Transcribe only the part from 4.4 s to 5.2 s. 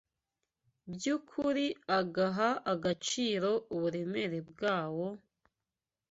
bwawo,